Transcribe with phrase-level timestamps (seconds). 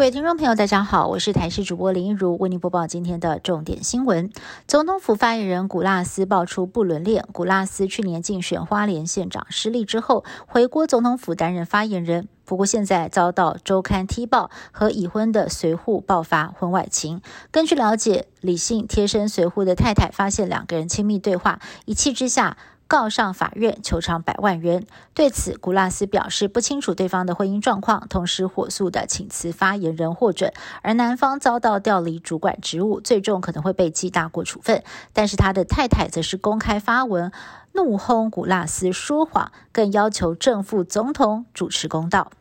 [0.00, 4.30] 各位听众朋友，大家好，我是台视主播林一如，为您播报今天的重点新闻。
[4.66, 7.26] 总统府发言人古拉斯爆出不伦恋。
[7.32, 12.28] 古拉斯去年竞选花莲县长失利之后，回国总统府担任发言人。
[12.46, 17.20] 不过现在遭到周刊踢爆和已婚的随扈爆发婚外情。
[17.50, 22.56] 根据了解，李姓贴身随扈的太太发现两个人亲密对话，一气之下。
[22.90, 24.84] 告上法院求偿百万元。
[25.14, 30.52] 对此，古拉斯表示不清楚对方的婚姻状况，同时火速的请辞发言人获准。
[30.82, 34.82] 而男方遭到调离主管职务，最终可能会被记大过处分。
[35.12, 37.30] 但是他的太太则是公开发文
[37.74, 42.32] 怒轰古拉斯说谎，更要求正副总统主持公道。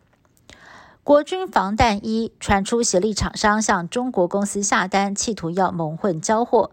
[1.03, 6.71] 国军防弹衣传出协力厂商向中国公司下单，企图要蒙混交货。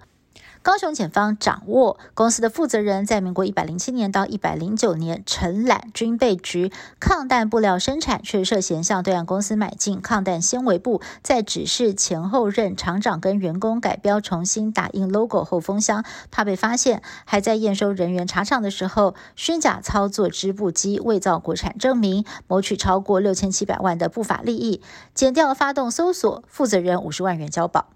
[0.67, 24.83] 高雄检方掌握公司的负责人，在民国一百零七年到一百零九年承揽军备局抗弹布料生产，却涉嫌向对岸公司买进抗弹纤维布，在指示前后任厂长跟员工改标、重新打印 logo 后封箱，怕被发现，还在验收人员查厂的时候虚假操作织布机，伪造国产证明，谋取超过六千七百万的不法利益。
[25.15, 27.96] 检调发动搜索，负责人五十万元交保。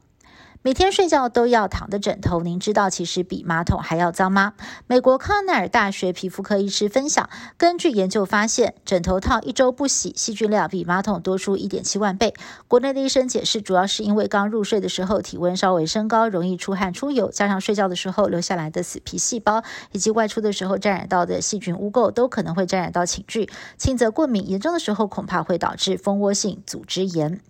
[0.62, 4.52] 每天睡觉都要躺的枕头，您知道其实比马桶还要脏吗？
[4.86, 12.34] 美国康奈尔大学皮肤科医师分享，根据研究发现，枕头套一周不洗，细菌量比马桶多出一点七万倍。
[12.68, 27.40] 国内的医生解释，主要是因为刚入睡的时候体温稍微升高，容易出汗出油，加上睡觉的时候留下来的死皮细胞，以及外出的时候沾染到的细菌污垢，都可能会沾染到寝具，轻则过敏，严重的时候恐怕会导致蜂窝性组织炎。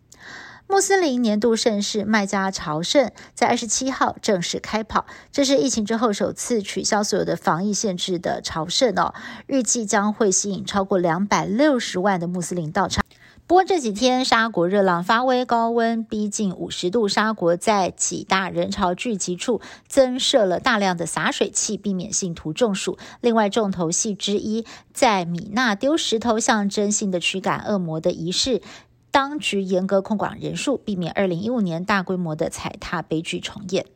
[0.70, 9.12] 穆斯林年度盛事麦加朝圣在二十七号正式开跑，这是疫情之后首次取消所有的防疫限制的朝圣哦，
[9.48, 13.04] 预计将会吸引超过两百六十万的穆斯林到场。
[13.48, 22.96] 不过这几天沙国热浪发威，高温逼近五十度，沙国在几大人潮聚集处增设了大量的洒水器，避免信徒中暑。
[23.20, 24.64] 另外，重头戏之一
[24.94, 28.62] 在米纳丢石头，象征性的驱赶恶魔的仪式。
[29.10, 33.86] 当局严格控管人数，避免二零一五年大规模的踩踏悲剧重演。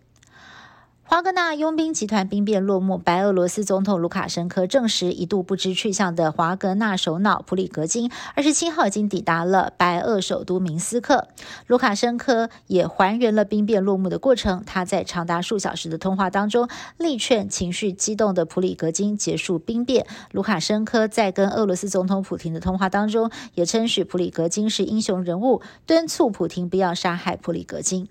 [1.06, 11.28] 华格纳佣兵集团兵变落幕，白俄罗斯总统卢卡申科证实，一度不知去向的华格纳首脑普里格金二十七号已经抵达了白俄首都明斯克。
[11.66, 14.64] 卢卡申科也还原了兵变落幕的过程。
[14.66, 20.06] 他在长达数小时的通话当中，力劝情绪激动的普里格金结束兵变。
[20.32, 28.08] 卢卡申科在跟俄罗斯总统普京的通话当中，也称许普里格金是英雄人物，敦促普京不要杀害普里格金。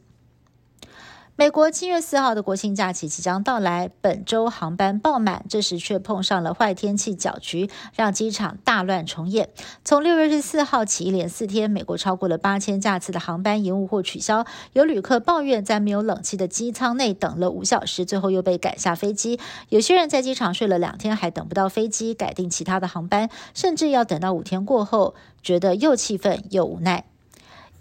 [1.36, 9.50] 美国七月四号的国庆假期即将到来，本周航班爆满，这时却碰上了坏天气搅局，让机场大乱重演。
[9.84, 14.46] 从六月十四号起，一连四天，美国超过了八千架次的航班延误或取消。
[14.74, 19.40] 有旅客抱怨在没有冷气的机舱内等了五小时，最后又被赶下飞机。
[19.70, 27.06] 有些人在机场睡了两天，还等不到飞机，改订其他的航班，甚至要等到五天过后，觉得又气愤又无奈。